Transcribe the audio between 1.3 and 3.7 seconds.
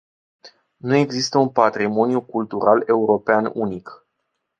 un "patrimoniu cultural european”